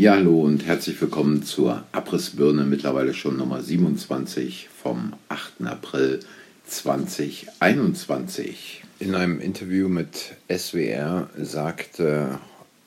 Ja, 0.00 0.14
hallo 0.14 0.40
und 0.40 0.64
herzlich 0.64 0.98
willkommen 1.02 1.42
zur 1.42 1.84
Abrissbirne, 1.92 2.64
mittlerweile 2.64 3.12
schon 3.12 3.36
Nummer 3.36 3.60
27 3.60 4.70
vom 4.82 5.12
8. 5.28 5.66
April 5.66 6.20
2021. 6.66 8.82
In 8.98 9.14
einem 9.14 9.40
Interview 9.40 9.90
mit 9.90 10.36
SWR 10.50 11.28
sagte 11.36 12.38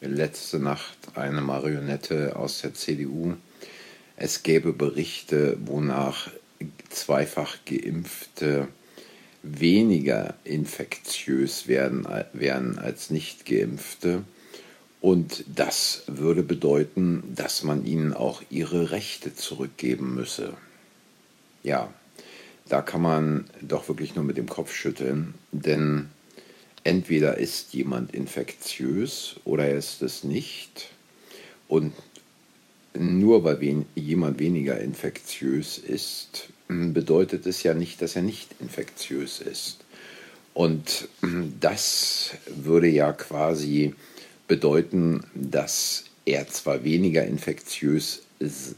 letzte 0.02 0.58
Nacht 0.58 0.98
eine 1.14 1.42
Marionette 1.42 2.36
aus 2.36 2.62
der 2.62 2.74
CDU, 2.74 3.36
es 4.18 4.42
gäbe 4.42 4.74
Berichte, 4.74 5.60
wonach 5.64 6.32
zweifach 6.90 7.58
geimpfte 7.66 8.70
weniger 9.44 10.34
infektiös 10.46 11.68
werden, 11.68 12.08
werden 12.34 12.80
als 12.80 13.12
nicht 13.12 13.46
geimpfte. 13.46 14.24
Und 15.04 15.44
das 15.54 16.04
würde 16.08 16.44
bedeuten, 16.44 17.24
dass 17.36 17.62
man 17.64 17.86
ihnen 17.86 18.14
auch 18.14 18.42
ihre 18.50 18.92
Rechte 18.92 19.36
zurückgeben 19.36 20.16
müsse. 20.16 20.54
Ja, 21.62 21.94
da 22.70 22.82
kann 22.82 23.02
man 23.02 23.50
doch 23.60 23.90
wirklich 23.90 24.16
nur 24.16 24.24
mit 24.24 24.38
dem 24.38 24.48
Kopf 24.48 24.74
schütteln, 24.74 25.34
denn 25.52 26.08
entweder 26.86 27.38
ist 27.38 27.74
jemand 27.74 28.14
infektiös 28.16 29.36
oder 29.44 29.66
er 29.66 29.78
ist 29.78 30.02
es 30.04 30.24
nicht. 30.24 30.88
Und 31.68 31.92
nur 32.94 33.44
weil 33.44 33.60
wen 33.60 33.86
jemand 33.96 34.40
weniger 34.40 34.80
infektiös 34.80 35.80
ist, 35.80 36.48
bedeutet 36.70 37.46
es 37.46 37.62
ja 37.64 37.74
nicht, 37.74 38.02
dass 38.02 38.16
er 38.16 38.22
nicht 38.22 38.56
infektiös 38.62 39.42
ist. 39.42 39.80
Und 40.54 41.10
das 41.60 42.36
würde 42.48 42.88
ja 42.88 43.12
quasi 43.12 43.96
bedeuten, 44.54 45.24
dass 45.34 46.04
er 46.26 46.48
zwar 46.48 46.84
weniger 46.84 47.26
infektiös 47.26 48.22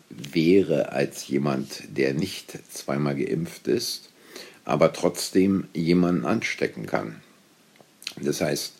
wäre 0.09 0.93
als 0.93 1.27
jemand, 1.27 1.83
der 1.97 2.13
nicht 2.13 2.57
zweimal 2.71 3.17
geimpft 3.17 3.67
ist, 3.67 4.09
aber 4.63 4.93
trotzdem 4.93 5.67
jemanden 5.73 6.23
anstecken 6.23 6.85
kann. 6.85 7.17
Das 8.21 8.39
heißt, 8.39 8.75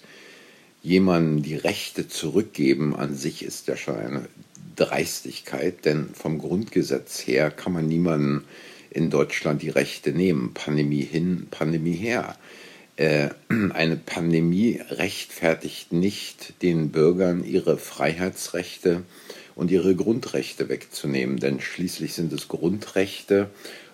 jemandem 0.84 1.44
die 1.44 1.58
Rechte 1.58 2.08
zurückgeben 2.08 2.96
an 2.96 3.14
sich 3.14 3.44
ist 3.44 3.68
ja 3.68 3.76
schon 3.76 3.98
eine 3.98 4.30
Dreistigkeit, 4.78 5.84
denn 5.84 6.12
vom 6.14 6.38
Grundgesetz 6.38 7.28
her 7.28 7.52
kann 7.52 7.74
man 7.74 7.88
niemanden 7.88 8.46
in 8.90 9.10
Deutschland 9.10 9.62
die 9.62 9.70
Rechte 9.70 10.14
nehmen. 10.14 10.54
Pandemie 10.54 11.04
hin, 11.04 11.48
Pandemie 11.52 11.98
her. 11.98 12.38
Äh, 12.98 13.30
eine 13.74 13.98
Pandemie 13.98 14.82
rechtfertigt 14.90 15.92
nicht 15.92 16.62
den 16.62 16.90
Bürgern 16.90 17.44
ihre 17.44 17.78
Freiheitsrechte 17.78 19.04
und 19.56 19.72
ihre 19.72 19.96
Grundrechte 19.96 20.70
wegzunehmen, 20.70 21.38
denn 21.38 21.60
schließlich 21.60 22.14
sind 22.14 22.32
es 22.34 22.48
Grundrechte 22.48 23.50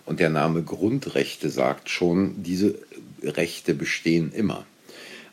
und 0.06 0.20
der 0.20 0.30
Name 0.30 0.64
Grundrechte 0.64 1.50
sagt 1.50 1.90
schon, 1.90 2.44
diese 2.44 2.76
Rechte 3.24 3.74
bestehen 3.74 4.32
immer. 4.34 4.66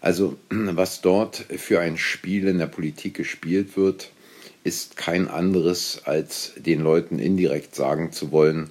Also 0.00 0.36
was 0.50 1.00
dort 1.00 1.36
für 1.36 1.80
ein 1.80 1.98
Spiel 1.98 2.48
in 2.48 2.58
der 2.58 2.66
Politik 2.66 3.14
gespielt 3.14 3.77
wird, 3.77 4.10
ist 4.64 4.97
kein 4.97 5.28
anderes, 5.28 6.03
als 6.05 6.53
den 6.56 6.80
Leuten 6.80 7.19
indirekt 7.19 7.75
sagen 7.75 8.12
zu 8.12 8.32
wollen, 8.32 8.70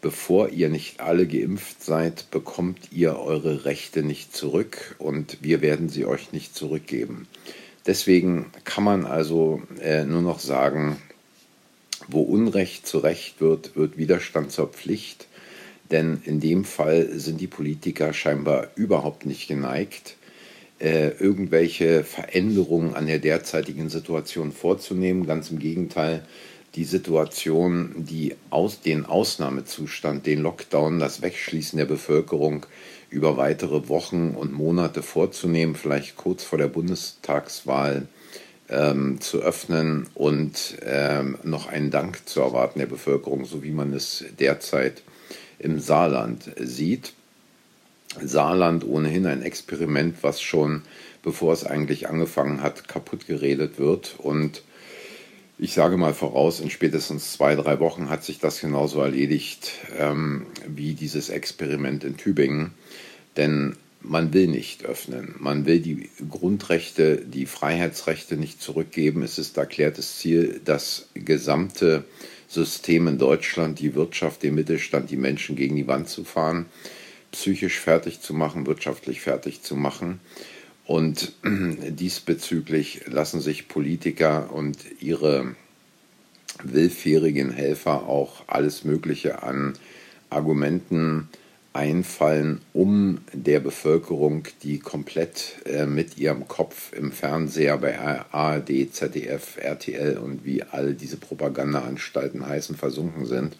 bevor 0.00 0.50
ihr 0.50 0.68
nicht 0.68 1.00
alle 1.00 1.26
geimpft 1.26 1.82
seid, 1.82 2.30
bekommt 2.30 2.92
ihr 2.92 3.18
eure 3.18 3.64
Rechte 3.64 4.02
nicht 4.02 4.34
zurück 4.34 4.96
und 4.98 5.38
wir 5.42 5.60
werden 5.60 5.88
sie 5.88 6.04
euch 6.06 6.32
nicht 6.32 6.54
zurückgeben. 6.54 7.26
Deswegen 7.86 8.46
kann 8.64 8.84
man 8.84 9.06
also 9.06 9.62
äh, 9.80 10.04
nur 10.04 10.22
noch 10.22 10.40
sagen, 10.40 10.98
wo 12.06 12.22
Unrecht 12.22 12.86
zu 12.86 12.98
Recht 12.98 13.40
wird, 13.40 13.76
wird 13.76 13.96
Widerstand 13.96 14.52
zur 14.52 14.68
Pflicht. 14.68 15.26
Denn 15.90 16.20
in 16.24 16.38
dem 16.38 16.64
Fall 16.64 17.08
sind 17.18 17.40
die 17.40 17.46
Politiker 17.46 18.12
scheinbar 18.12 18.68
überhaupt 18.76 19.24
nicht 19.24 19.48
geneigt, 19.48 20.16
äh, 20.80 21.08
irgendwelche 21.18 22.04
Veränderungen 22.04 22.94
an 22.94 23.06
der 23.06 23.18
derzeitigen 23.18 23.88
Situation 23.88 24.52
vorzunehmen. 24.52 25.26
Ganz 25.26 25.50
im 25.50 25.58
Gegenteil, 25.58 26.24
die 26.78 26.84
Situation, 26.84 27.92
die 27.96 28.36
aus 28.50 28.80
den 28.80 29.04
Ausnahmezustand, 29.04 30.26
den 30.26 30.42
Lockdown, 30.42 31.00
das 31.00 31.22
Wegschließen 31.22 31.76
der 31.76 31.86
Bevölkerung 31.86 32.66
über 33.10 33.36
weitere 33.36 33.88
Wochen 33.88 34.36
und 34.38 34.52
Monate 34.52 35.02
vorzunehmen, 35.02 35.74
vielleicht 35.74 36.16
kurz 36.16 36.44
vor 36.44 36.56
der 36.56 36.68
Bundestagswahl 36.68 38.06
ähm, 38.68 39.20
zu 39.20 39.40
öffnen 39.40 40.06
und 40.14 40.78
ähm, 40.86 41.36
noch 41.42 41.66
einen 41.66 41.90
Dank 41.90 42.28
zu 42.28 42.42
erwarten 42.42 42.78
der 42.78 42.86
Bevölkerung, 42.86 43.44
so 43.44 43.64
wie 43.64 43.72
man 43.72 43.92
es 43.92 44.24
derzeit 44.38 45.02
im 45.58 45.80
Saarland 45.80 46.44
sieht. 46.60 47.12
Saarland 48.22 48.86
ohnehin 48.86 49.26
ein 49.26 49.42
Experiment, 49.42 50.18
was 50.22 50.40
schon 50.40 50.82
bevor 51.24 51.52
es 51.52 51.64
eigentlich 51.64 52.08
angefangen 52.08 52.62
hat, 52.62 52.86
kaputt 52.86 53.26
geredet 53.26 53.80
wird. 53.80 54.14
Und 54.18 54.62
ich 55.58 55.74
sage 55.74 55.96
mal 55.96 56.14
voraus, 56.14 56.60
in 56.60 56.70
spätestens 56.70 57.32
zwei, 57.32 57.54
drei 57.56 57.80
Wochen 57.80 58.08
hat 58.08 58.24
sich 58.24 58.38
das 58.38 58.60
genauso 58.60 59.00
erledigt 59.00 59.72
ähm, 59.98 60.46
wie 60.66 60.94
dieses 60.94 61.30
Experiment 61.30 62.04
in 62.04 62.16
Tübingen. 62.16 62.72
Denn 63.36 63.76
man 64.00 64.32
will 64.32 64.46
nicht 64.46 64.84
öffnen. 64.84 65.34
Man 65.38 65.66
will 65.66 65.80
die 65.80 66.08
Grundrechte, 66.30 67.16
die 67.16 67.46
Freiheitsrechte 67.46 68.36
nicht 68.36 68.62
zurückgeben. 68.62 69.22
Es 69.22 69.38
ist 69.38 69.56
erklärtes 69.56 70.18
Ziel, 70.18 70.60
das 70.64 71.08
gesamte 71.14 72.04
System 72.46 73.08
in 73.08 73.18
Deutschland, 73.18 73.80
die 73.80 73.94
Wirtschaft, 73.96 74.44
den 74.44 74.54
Mittelstand, 74.54 75.10
die 75.10 75.16
Menschen 75.16 75.56
gegen 75.56 75.74
die 75.74 75.88
Wand 75.88 76.08
zu 76.08 76.22
fahren 76.24 76.66
psychisch 77.32 77.78
fertig 77.78 78.20
zu 78.20 78.34
machen, 78.34 78.66
wirtschaftlich 78.66 79.20
fertig 79.20 79.62
zu 79.62 79.76
machen. 79.76 80.20
Und 80.88 81.32
diesbezüglich 81.44 83.02
lassen 83.08 83.42
sich 83.42 83.68
Politiker 83.68 84.50
und 84.54 84.78
ihre 85.00 85.54
willfährigen 86.64 87.50
Helfer 87.50 88.08
auch 88.08 88.44
alles 88.46 88.84
Mögliche 88.84 89.42
an 89.42 89.74
Argumenten 90.30 91.28
einfallen, 91.74 92.62
um 92.72 93.18
der 93.34 93.60
Bevölkerung, 93.60 94.44
die 94.62 94.78
komplett 94.78 95.56
äh, 95.66 95.84
mit 95.84 96.16
ihrem 96.16 96.48
Kopf 96.48 96.94
im 96.94 97.12
Fernseher 97.12 97.76
bei 97.76 97.98
ARD, 97.98 98.90
ZDF, 98.90 99.58
RTL 99.58 100.16
und 100.16 100.46
wie 100.46 100.62
all 100.62 100.94
diese 100.94 101.18
Propagandaanstalten 101.18 102.46
heißen, 102.46 102.76
versunken 102.76 103.26
sind, 103.26 103.58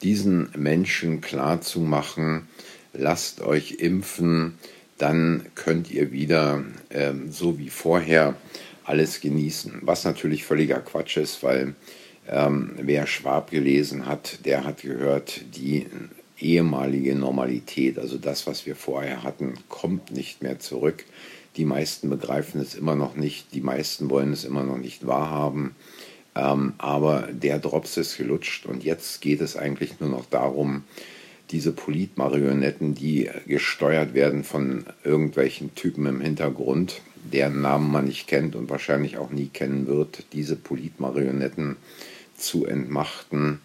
diesen 0.00 0.50
Menschen 0.56 1.20
klarzumachen, 1.20 2.46
lasst 2.92 3.40
euch 3.40 3.72
impfen, 3.80 4.58
dann 4.98 5.46
könnt 5.54 5.90
ihr 5.90 6.12
wieder 6.12 6.64
ähm, 6.90 7.30
so 7.30 7.58
wie 7.58 7.70
vorher 7.70 8.36
alles 8.84 9.20
genießen. 9.20 9.80
Was 9.82 10.04
natürlich 10.04 10.44
völliger 10.44 10.80
Quatsch 10.80 11.16
ist, 11.16 11.42
weil 11.42 11.74
ähm, 12.28 12.74
wer 12.80 13.06
Schwab 13.06 13.50
gelesen 13.50 14.06
hat, 14.06 14.44
der 14.44 14.64
hat 14.64 14.82
gehört, 14.82 15.42
die 15.56 15.86
ehemalige 16.38 17.14
Normalität, 17.14 17.98
also 17.98 18.18
das, 18.18 18.46
was 18.46 18.66
wir 18.66 18.76
vorher 18.76 19.22
hatten, 19.22 19.54
kommt 19.68 20.10
nicht 20.10 20.42
mehr 20.42 20.58
zurück. 20.58 21.04
Die 21.56 21.64
meisten 21.64 22.10
begreifen 22.10 22.60
es 22.60 22.74
immer 22.74 22.94
noch 22.94 23.16
nicht, 23.16 23.54
die 23.54 23.62
meisten 23.62 24.10
wollen 24.10 24.32
es 24.32 24.44
immer 24.44 24.62
noch 24.62 24.76
nicht 24.76 25.06
wahrhaben. 25.06 25.74
Ähm, 26.34 26.74
aber 26.78 27.28
der 27.32 27.58
Drops 27.58 27.96
ist 27.96 28.18
gelutscht 28.18 28.66
und 28.66 28.84
jetzt 28.84 29.20
geht 29.22 29.40
es 29.40 29.56
eigentlich 29.56 30.00
nur 30.00 30.10
noch 30.10 30.26
darum, 30.26 30.84
diese 31.50 31.72
Politmarionetten, 31.72 32.94
die 32.94 33.30
gesteuert 33.46 34.14
werden 34.14 34.44
von 34.44 34.84
irgendwelchen 35.04 35.74
Typen 35.74 36.06
im 36.06 36.20
Hintergrund, 36.20 37.00
deren 37.32 37.60
Namen 37.60 37.90
man 37.90 38.06
nicht 38.06 38.26
kennt 38.26 38.56
und 38.56 38.70
wahrscheinlich 38.70 39.16
auch 39.18 39.30
nie 39.30 39.48
kennen 39.48 39.86
wird, 39.86 40.24
diese 40.32 40.56
Politmarionetten 40.56 41.76
zu 42.36 42.66
entmachten 42.66 43.60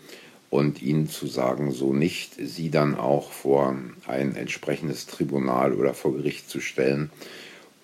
und 0.49 0.81
ihnen 0.81 1.09
zu 1.09 1.27
sagen, 1.27 1.71
so 1.71 1.93
nicht, 1.93 2.33
sie 2.35 2.69
dann 2.69 2.95
auch 2.95 3.31
vor 3.31 3.75
ein 4.05 4.35
entsprechendes 4.35 5.07
Tribunal 5.07 5.73
oder 5.73 5.93
vor 5.93 6.15
Gericht 6.15 6.49
zu 6.49 6.59
stellen, 6.59 7.09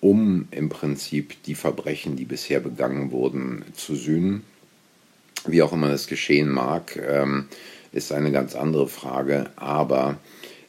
um 0.00 0.46
im 0.50 0.68
Prinzip 0.68 1.42
die 1.44 1.54
Verbrechen, 1.54 2.16
die 2.16 2.24
bisher 2.24 2.60
begangen 2.60 3.10
wurden, 3.10 3.64
zu 3.74 3.96
sühnen. 3.96 4.44
Wie 5.46 5.62
auch 5.62 5.72
immer 5.72 5.88
das 5.88 6.08
geschehen 6.08 6.50
mag. 6.50 6.96
Ähm, 6.96 7.46
ist 7.92 8.12
eine 8.12 8.32
ganz 8.32 8.54
andere 8.54 8.88
Frage. 8.88 9.50
Aber 9.56 10.18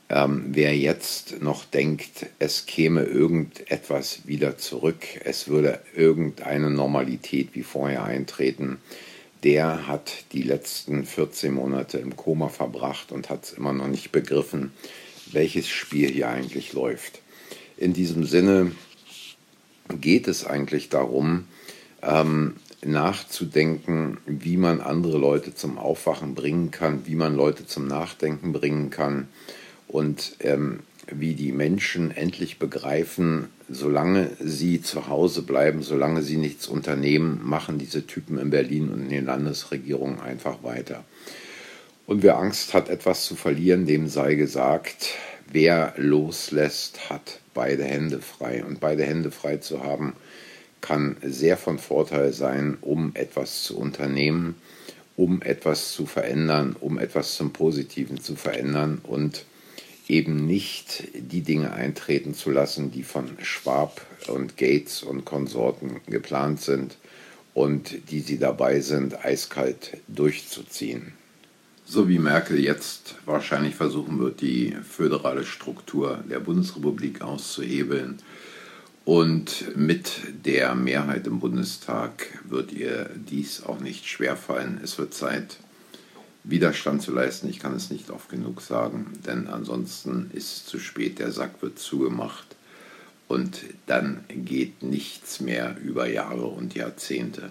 ähm, 0.09 0.45
wer 0.49 0.75
jetzt 0.75 1.41
noch 1.41 1.65
denkt, 1.65 2.25
es 2.39 2.65
käme 2.65 3.03
irgendetwas 3.03 4.21
wieder 4.25 4.57
zurück, 4.57 5.05
es 5.23 5.47
würde 5.47 5.79
irgendeine 5.95 6.69
Normalität 6.69 7.49
wie 7.53 7.63
vorher 7.63 8.03
eintreten, 8.03 8.79
der 9.43 9.87
hat 9.87 10.11
die 10.33 10.41
letzten 10.41 11.05
14 11.05 11.53
Monate 11.53 11.99
im 11.99 12.15
Koma 12.15 12.49
verbracht 12.49 13.11
und 13.11 13.29
hat 13.29 13.45
es 13.45 13.53
immer 13.53 13.71
noch 13.71 13.87
nicht 13.87 14.11
begriffen, 14.11 14.73
welches 15.31 15.69
Spiel 15.69 16.09
hier 16.09 16.29
eigentlich 16.29 16.73
läuft. 16.73 17.21
In 17.77 17.93
diesem 17.93 18.25
Sinne 18.25 18.71
geht 20.01 20.27
es 20.27 20.45
eigentlich 20.45 20.89
darum, 20.89 21.45
ähm, 22.01 22.55
nachzudenken, 22.85 24.17
wie 24.25 24.57
man 24.57 24.81
andere 24.81 25.17
Leute 25.17 25.53
zum 25.53 25.77
Aufwachen 25.77 26.35
bringen 26.35 26.71
kann, 26.71 27.05
wie 27.05 27.15
man 27.15 27.35
Leute 27.35 27.65
zum 27.65 27.87
Nachdenken 27.87 28.53
bringen 28.53 28.89
kann 28.89 29.27
und 29.87 30.35
ähm, 30.39 30.79
wie 31.11 31.33
die 31.33 31.51
Menschen 31.51 32.11
endlich 32.11 32.59
begreifen, 32.59 33.49
solange 33.67 34.31
sie 34.39 34.81
zu 34.81 35.07
Hause 35.07 35.41
bleiben, 35.41 35.81
solange 35.81 36.21
sie 36.21 36.37
nichts 36.37 36.67
unternehmen, 36.67 37.41
machen 37.43 37.79
diese 37.79 38.05
Typen 38.05 38.37
in 38.37 38.49
Berlin 38.49 38.89
und 38.89 39.03
in 39.03 39.09
den 39.09 39.25
Landesregierungen 39.25 40.19
einfach 40.19 40.63
weiter. 40.63 41.03
Und 42.05 42.23
wer 42.23 42.37
Angst 42.37 42.73
hat, 42.73 42.89
etwas 42.89 43.25
zu 43.25 43.35
verlieren, 43.35 43.85
dem 43.85 44.07
sei 44.07 44.35
gesagt, 44.35 45.09
wer 45.51 45.93
loslässt, 45.97 47.09
hat 47.09 47.39
beide 47.53 47.83
Hände 47.83 48.19
frei. 48.19 48.63
Und 48.63 48.79
beide 48.79 49.03
Hände 49.03 49.31
frei 49.31 49.57
zu 49.57 49.83
haben, 49.83 50.15
kann 50.81 51.17
sehr 51.21 51.57
von 51.57 51.79
Vorteil 51.79 52.33
sein, 52.33 52.77
um 52.81 53.11
etwas 53.15 53.63
zu 53.63 53.77
unternehmen, 53.77 54.55
um 55.15 55.41
etwas 55.41 55.91
zu 55.91 56.05
verändern, 56.05 56.75
um 56.79 56.97
etwas 56.97 57.35
zum 57.35 57.51
Positiven 57.51 58.19
zu 58.21 58.35
verändern 58.35 58.99
und 59.03 59.45
eben 60.07 60.45
nicht 60.45 61.03
die 61.13 61.41
Dinge 61.41 61.71
eintreten 61.71 62.33
zu 62.33 62.49
lassen, 62.49 62.91
die 62.91 63.03
von 63.03 63.37
Schwab 63.41 64.01
und 64.27 64.57
Gates 64.57 65.03
und 65.03 65.25
Konsorten 65.25 66.01
geplant 66.07 66.61
sind 66.61 66.97
und 67.53 68.09
die 68.09 68.21
sie 68.21 68.39
dabei 68.39 68.79
sind, 68.79 69.23
eiskalt 69.23 69.97
durchzuziehen. 70.07 71.13
So 71.85 72.07
wie 72.07 72.19
Merkel 72.19 72.59
jetzt 72.59 73.15
wahrscheinlich 73.25 73.75
versuchen 73.75 74.19
wird, 74.19 74.41
die 74.41 74.75
föderale 74.87 75.43
Struktur 75.43 76.23
der 76.29 76.39
Bundesrepublik 76.39 77.21
auszuhebeln. 77.21 78.19
Und 79.09 79.75
mit 79.75 80.21
der 80.45 80.75
Mehrheit 80.75 81.25
im 81.25 81.39
Bundestag 81.39 82.27
wird 82.47 82.71
ihr 82.71 83.09
dies 83.15 83.63
auch 83.63 83.79
nicht 83.79 84.07
schwerfallen. 84.07 84.79
Es 84.83 84.99
wird 84.99 85.15
Zeit, 85.15 85.57
Widerstand 86.43 87.01
zu 87.01 87.11
leisten. 87.11 87.49
Ich 87.49 87.57
kann 87.57 87.75
es 87.75 87.89
nicht 87.89 88.11
oft 88.11 88.29
genug 88.29 88.61
sagen, 88.61 89.07
denn 89.25 89.47
ansonsten 89.47 90.29
ist 90.31 90.57
es 90.57 90.65
zu 90.67 90.77
spät. 90.77 91.17
Der 91.17 91.31
Sack 91.31 91.63
wird 91.63 91.79
zugemacht 91.79 92.55
und 93.27 93.61
dann 93.87 94.25
geht 94.29 94.83
nichts 94.83 95.39
mehr 95.39 95.75
über 95.83 96.07
Jahre 96.07 96.45
und 96.45 96.75
Jahrzehnte. 96.75 97.49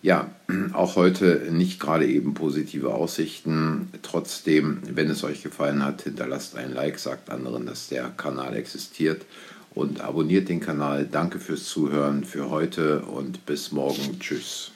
Ja, 0.00 0.30
auch 0.74 0.94
heute 0.94 1.48
nicht 1.50 1.80
gerade 1.80 2.06
eben 2.06 2.34
positive 2.34 2.94
Aussichten. 2.94 3.88
Trotzdem, 4.02 4.78
wenn 4.88 5.10
es 5.10 5.24
euch 5.24 5.42
gefallen 5.42 5.84
hat, 5.84 6.02
hinterlasst 6.02 6.54
ein 6.54 6.72
Like, 6.72 7.00
sagt 7.00 7.30
anderen, 7.30 7.66
dass 7.66 7.88
der 7.88 8.10
Kanal 8.10 8.54
existiert 8.54 9.22
und 9.74 10.00
abonniert 10.00 10.48
den 10.48 10.60
Kanal. 10.60 11.06
Danke 11.10 11.38
fürs 11.38 11.64
Zuhören 11.64 12.24
für 12.24 12.50
heute 12.50 13.00
und 13.02 13.44
bis 13.46 13.72
morgen. 13.72 14.18
Tschüss. 14.20 14.73